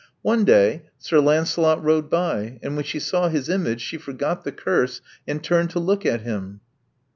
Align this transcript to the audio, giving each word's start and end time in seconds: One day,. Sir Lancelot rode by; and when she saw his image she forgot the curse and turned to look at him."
One 0.23 0.45
day,. 0.45 0.89
Sir 0.97 1.19
Lancelot 1.19 1.83
rode 1.83 2.09
by; 2.09 2.57
and 2.63 2.75
when 2.75 2.85
she 2.85 2.97
saw 2.99 3.29
his 3.29 3.49
image 3.49 3.81
she 3.81 3.99
forgot 3.99 4.43
the 4.43 4.51
curse 4.51 4.99
and 5.27 5.43
turned 5.43 5.69
to 5.69 5.79
look 5.79 6.07
at 6.07 6.21
him." 6.21 6.61